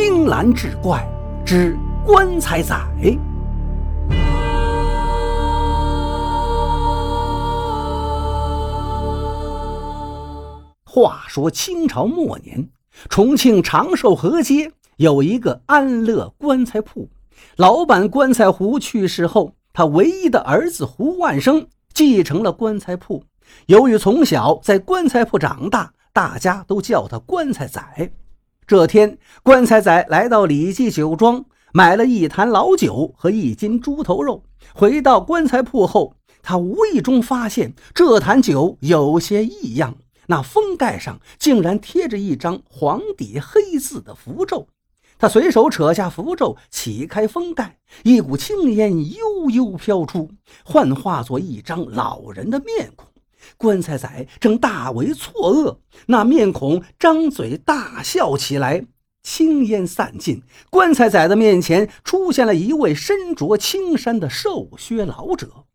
[0.00, 1.04] 青蓝志怪
[1.44, 2.72] 之棺材仔。
[10.84, 12.68] 话说清朝末年，
[13.08, 17.08] 重庆长寿河街有一个安乐棺材铺，
[17.56, 23.24] 老板棺材胡去世后，他唯一的儿子胡万生继承了棺材铺。
[23.66, 27.82] 由于从小在棺材铺长大，大家都叫他棺材仔。
[28.68, 31.42] 这天，棺材仔来到李记酒庄，
[31.72, 34.44] 买了一坛老酒和一斤猪头肉。
[34.74, 39.96] 回到棺材铺后，他无意中发现这坛酒有些异样。
[40.26, 44.68] 那封盖上竟然贴着一张黄底黑字的符咒，
[45.18, 50.30] 他随手扯下符咒，启开封盖，一股青烟悠悠飘出，
[50.62, 53.08] 幻化作一张老人的面孔。
[53.56, 58.86] 棺材仔正大为错愕，那面孔张嘴大笑起来。
[59.22, 65.66] 青烟散尽，棺材仔的面前出现了一位身着青衫的瘦削老者。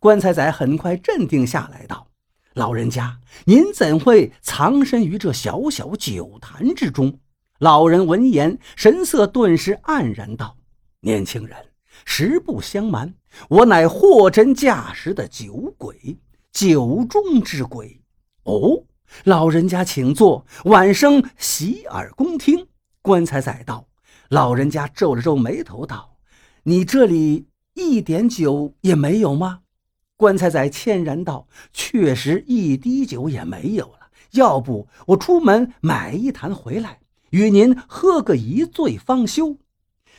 [0.00, 2.08] 棺材仔很快镇定下来，道。
[2.54, 7.20] 老人家，您怎会藏身于这小小酒坛之中？
[7.60, 10.56] 老人闻言，神色顿时黯然道
[11.02, 11.56] ：“年轻人，
[12.04, 13.14] 实不相瞒，
[13.48, 16.18] 我乃货真价实的酒鬼，
[16.56, 18.00] 酒中之鬼。”
[18.44, 18.84] 哦，
[19.24, 22.66] 老人家请坐，晚生洗耳恭听。
[23.02, 23.86] 棺材仔道
[24.30, 26.16] ：“老人家皱了皱眉头道
[26.64, 29.60] ：‘你这里一点酒也没有吗？’”
[30.16, 39.58] 棺材仔歉然道：“确实一滴酒也没有了，要不我出门买一坛回来，与您喝个一醉方休。”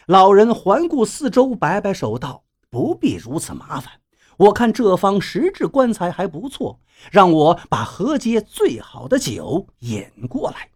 [0.05, 3.91] 老人环顾四周，摆摆手道：“不必如此麻烦，
[4.37, 6.79] 我看这方石质棺材还不错，
[7.11, 10.69] 让我把河街最好的酒引过来。”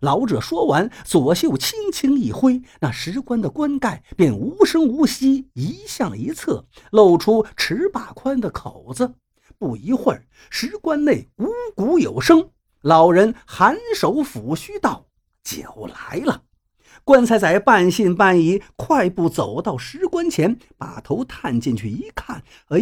[0.00, 9.14] 老者说完，左袖轻轻一挥，那石棺的棺盖便无声无息移向一侧，露出尺把宽的口子。
[9.58, 12.50] 不一会儿，石棺内汩汩有声。
[12.82, 15.06] 老人含手抚须道
[15.42, 16.42] ：“酒来了。”
[17.02, 22.80] 棺材仔半信半疑，快步走到石棺前，把头探进去一看，哎，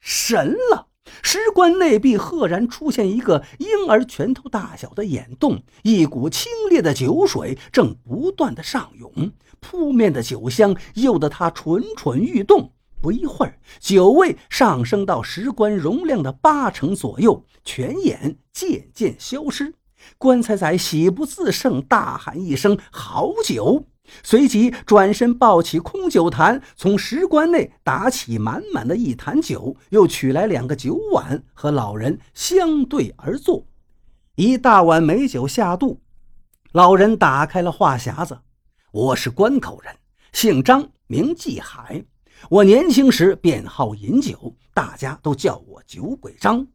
[0.00, 0.88] 神了！
[1.22, 12.72] 石棺内壁赫然出现一个婴儿拳头大小的眼洞，一股清冽的酒水正不断的上涌，扑面的酒香诱得他蠢蠢欲动。
[13.02, 19.74] 不一会儿，酒味上升到石棺容量的八成左右，泉眼渐渐消失。
[20.18, 23.86] 棺材仔喜不自胜，大喊一声：“好酒！”
[24.22, 33.66] 随即转身抱起空酒坛，从石棺内打起满满的一坛酒，又取来两个酒碗，和老人相对而坐。
[34.36, 36.02] 一大碗美酒下肚，
[36.72, 38.38] 老人打开了话匣子
[38.92, 39.96] ：“我是关口人，
[40.32, 42.04] 姓张，名继海。
[42.50, 46.66] 我年轻时便好饮酒，大家都叫我酒鬼张。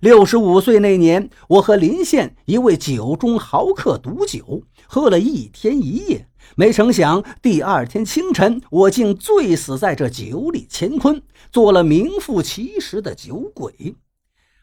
[0.00, 11.20] 六十五岁那年，我和临县一位酒中豪客赌酒，喝了一天一夜。”没成想，第二天清晨，我竟醉死在这酒里乾坤，
[11.50, 13.96] 做了名副其实的酒鬼。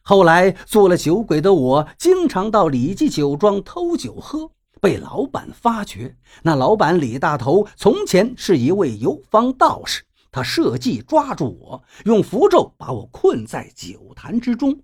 [0.02, 6.16] 后来做了酒鬼的我，经常到李记酒庄偷酒喝，被老板发觉。
[6.44, 14.80] 那老板李大头从前是一位游方道士，他设计抓住我，用符咒把我困在酒坛之中。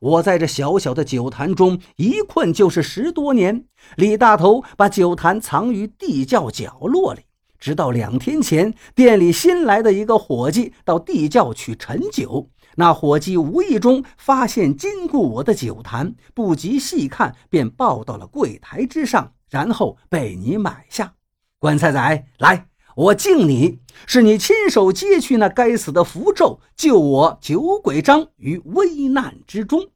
[0.00, 3.64] 我在这小小的酒坛中一困就是十多年。
[3.96, 7.22] 李大头把酒坛藏于地窖角落里，
[7.58, 21.14] 直到两天前，店里新来的一个伙计到地窖取陈酒，那伙计无意中发现禁锢我的酒坛，不及细看便抱到了柜台之上，然后被你买下。
[21.58, 22.66] 棺材仔，来，
[22.96, 29.88] 我敬你，是你亲手揭去那该死的符咒，救我酒鬼张于危难之中。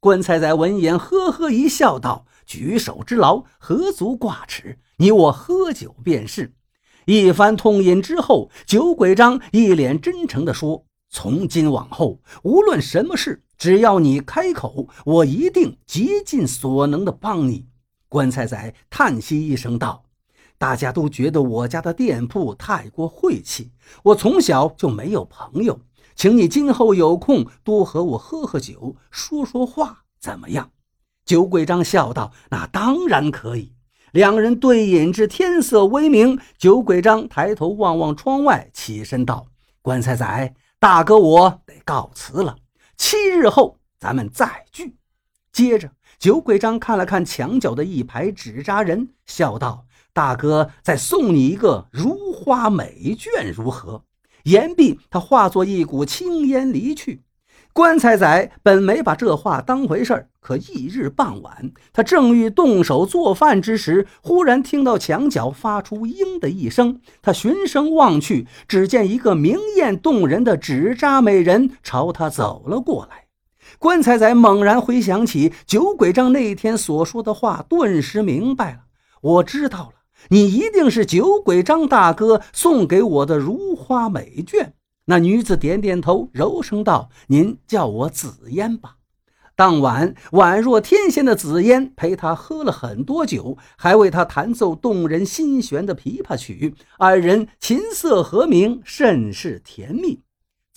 [0.00, 4.78] 棺材仔闻言，呵呵一笑，道：“举手之劳，何足挂齿？
[4.96, 6.54] 你我喝酒便是。”
[7.04, 17.66] 一番痛饮之后，酒鬼张一脸真诚地说：“从今往后，无论什么事，只要你开口，我一定竭尽所能的帮你。”
[18.08, 20.04] 棺材仔叹息一声，道
[20.58, 23.70] ：“大家都觉得我家的店铺太过晦气，
[24.02, 25.80] 我从小就没有朋友。”
[26.14, 30.72] 请你今后有空多和我喝喝酒，说说话，怎么样？
[31.24, 33.72] 酒鬼张笑道：“那当然可以。”
[34.10, 39.46] 两人对饮至天色微明，酒鬼张抬头望望窗外，起身道
[39.80, 42.56] ：“棺材仔，大哥我得告辞了，
[42.96, 44.96] 七日后咱们再聚。”
[45.52, 49.86] 接着，酒鬼张看了看墙角的一排纸扎人，笑道
[50.18, 54.02] ：“大哥，再送你一个如花美眷，如何？”
[54.42, 57.22] 言毕，他化作一股青烟离去。
[57.72, 67.00] 棺材仔本没把这话当回事儿，可翌日傍晚，他正欲动手做饭之时，忽然听到墙角发出“嘤”的一声。
[67.22, 73.26] 他循声望去，只见一个明艳动人的纸扎美人朝他走了过来。
[73.78, 78.78] 棺材仔猛然回想起酒鬼张那天所说的话，顿时明白了。
[79.20, 79.97] 我知道了，
[80.28, 84.72] 你一定是酒鬼张大哥送给我的如花美眷。
[85.06, 88.96] 那女子点点头，柔声道：“您叫我紫嫣吧。”
[89.56, 100.20] 当晚，宛若天仙的紫嫣陪他喝了很多酒，还为他弹奏动人心弦的琵琶曲，二人琴瑟和鸣，甚是甜蜜。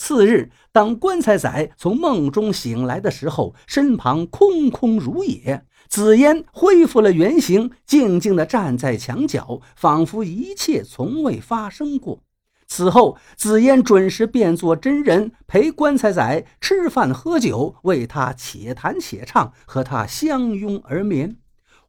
[0.01, 12.23] 次日，当棺材仔从梦中醒来的时候，身旁空空如也，紫嫣恢复了原形，静静地站在墙角，仿佛一切从未发生过。
[12.65, 21.37] 此后，紫嫣准时变作真人，陪棺材仔吃饭喝酒，为他且弹且唱，和他相拥而眠。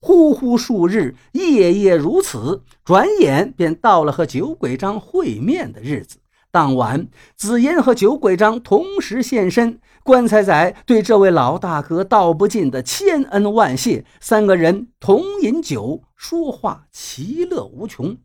[0.01, 6.19] 呼呼数日，夜夜如此，转眼便到了和酒鬼张会面的日子。
[6.53, 14.05] 当晚，紫嫣和酒鬼张同时现身，棺材仔对这位老大哥道不尽的千恩万谢。
[14.21, 18.19] 三个人同饮酒，说话其乐无穷。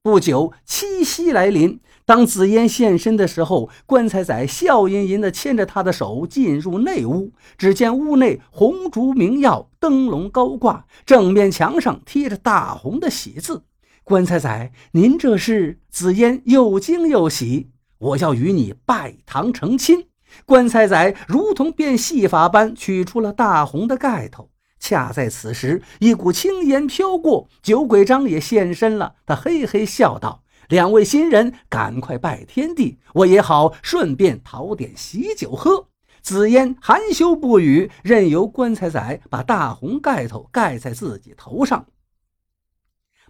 [0.00, 1.80] 不久，七夕来临。
[2.04, 7.32] 当紫嫣现身的时候，棺材仔笑吟吟地牵着她的手进入内屋。
[7.58, 13.64] 只见屋内红烛明耀，灯笼高挂，正面墙上贴着大红的喜字。
[14.04, 15.80] 棺材仔，您这是？
[15.90, 17.71] 紫嫣又惊又喜。
[18.02, 20.08] 我要与你拜堂成亲。
[20.44, 24.50] 棺材仔如同变戏法般取出了大红的盖头。
[24.80, 29.14] 恰在此时，一股青烟飘过，酒鬼张也现身了。
[29.24, 35.86] 他嘿嘿笑道：“两位新人，赶快拜天地，我也好顺便讨点喜酒喝。”
[36.20, 41.86] 紫烟含羞不语，任由棺材仔把大红盖头盖在自己头上。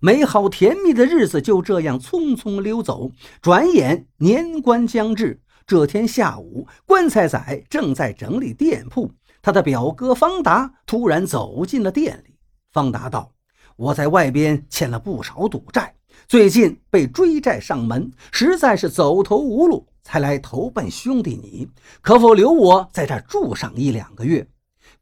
[0.05, 3.13] 美好甜蜜的日子就这样匆匆溜走。
[3.41, 9.13] 转眼年关将至，这天下午，棺材仔正在整理店铺。
[9.41, 12.35] 他的表哥方达突然走进了店里。
[12.73, 13.31] 方达道
[13.79, 15.95] ：“我在外边欠了不少赌债，
[16.27, 21.69] 最近被追债上门，实在是走投无路，才来投奔兄弟你。
[22.01, 24.45] 可否留我在这住上一两个月？”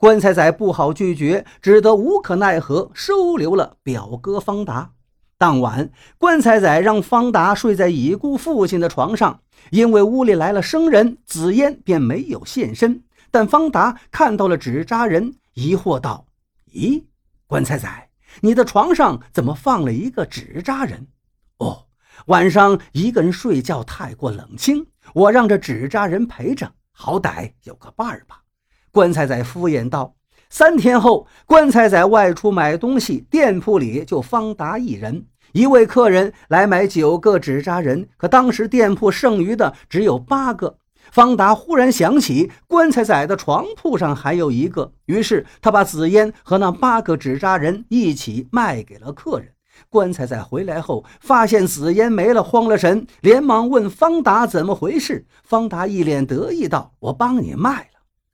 [0.00, 4.92] 棺材仔不好拒绝，只得无可奈何收留了表哥方达。
[5.36, 13.02] 当晚，棺材仔让方达睡在已故父亲的床上，因为屋里来了生人，紫嫣便没有现身。
[13.30, 16.24] 但方达看到了纸扎人，疑惑道
[16.72, 17.04] ：“咦，
[17.46, 18.08] 棺材仔，
[18.40, 21.08] 你的床上怎么放了一个纸扎人？
[21.58, 21.84] 哦，
[22.28, 28.39] 晚上一个人睡觉太过冷清，我让这纸扎人陪着，好歹有个伴儿吧。”
[28.92, 30.14] 棺材仔敷衍道。
[30.48, 35.26] 三天后，棺材仔外出买东西，店铺里就方达一人。
[35.52, 40.76] 一位客人来买九个纸扎人，可当时店铺剩余的只有八个。
[41.12, 49.48] 方达忽然想起棺材仔的床铺上还有一个，于是他把紫嫣和那八个纸扎人一起卖给了客人。
[49.88, 55.26] 棺材仔回来后发现紫嫣没了，慌了神，连忙问方达怎么回事。
[55.42, 57.88] 方达一脸得意道：“我帮你卖。”“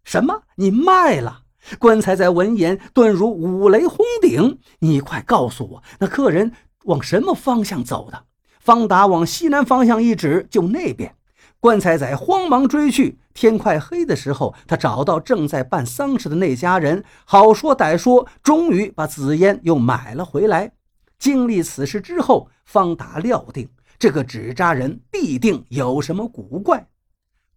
[0.06, 0.44] 什么？
[0.54, 1.42] 你卖了？”
[1.78, 6.52] 棺材仔闻言顿如五雷轰顶：“你快告诉我，那客人
[6.84, 8.25] 往什么方向走的？”
[8.60, 11.14] 方达往西南方向一指：“就那边。”
[11.58, 20.70] 棺材仔慌忙追去，天快黑的时候，他找到正在办丧事的那家人，好说歹说，终于把紫嫣又买了回来。
[21.18, 26.86] 经历此事之后，方达料定这个纸扎人必定有什么古怪。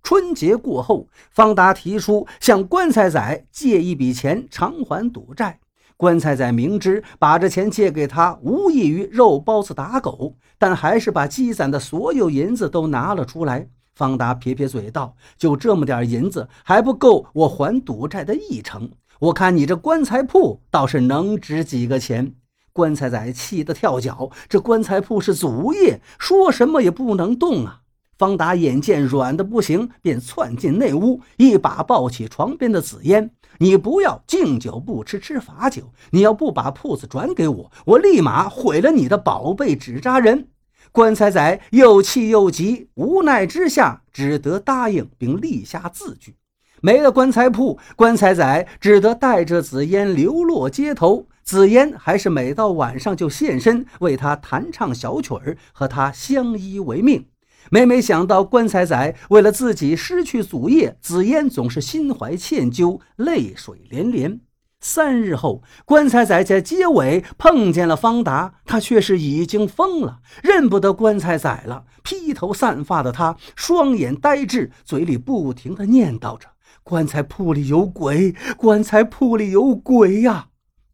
[0.01, 5.59] 春节过后，方达提出向棺材仔借一笔钱偿还赌债。
[5.97, 13.67] 棺材仔明知把这钱借给他无异于肉包子打狗，但还是把积攒的所有银子都拿了出来。
[13.93, 18.89] 方达撇撇嘴道：“就这么点银子，还不够我还赌债的一成。
[19.19, 22.33] 我看你这棺材铺倒是能值几个钱。”
[22.71, 27.81] 棺材仔气得跳脚：“这棺材铺是祖业，说什么也不能动啊！”
[28.19, 40.49] 方达眼见软的不行，便窜进内屋，一把抱起床边的紫嫣：“你不要敬酒不吃吃罚酒，你要不把铺子转给我，我立马毁了你的宝贝纸扎人。”
[40.91, 46.35] 棺材仔又气又急，无奈之下只得答应并立下字据。
[46.81, 51.27] 没了棺材铺，棺材仔只得带着紫嫣流落街头。
[51.43, 57.25] 紫嫣还是每到晚上就现身，为他弹唱小曲儿，和他相依为命。
[57.71, 64.41] 每每想到棺材仔为了自己失去祖业，紫嫣总是心怀歉疚，泪水连连。
[64.81, 71.85] 三日后，棺材仔在街尾碰见了方达，他却是已经疯了，认不得棺材仔了。
[72.01, 76.47] 披头散发的他，双眼呆滞，嘴里不停地念叨着
[76.81, 80.47] ：“棺材铺里有鬼，棺材铺里有鬼呀！”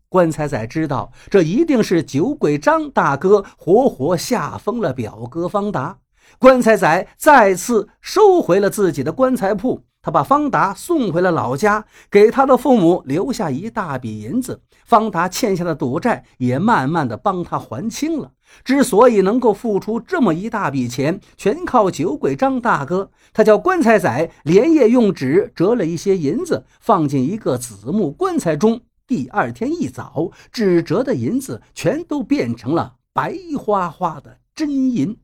[0.10, 6.00] 棺材仔知道，这一定是酒鬼张大哥活活吓疯了表哥方达。
[6.39, 9.81] 棺材仔再次收回了自己的棺材铺。
[10.01, 14.61] 他把方达送回了老家，给他的父母留下一大笔银子。
[14.85, 18.31] 方达欠下的赌债也慢慢的帮他还清了。
[18.63, 23.09] 之所以能够付出这么一大笔钱，全靠酒鬼张大哥。
[23.33, 28.81] 他叫棺材仔连夜用纸折了一些银子，放进一个紫木棺材中。
[29.07, 35.17] 第二天一早，纸折的银子全都变成了白花花的真银。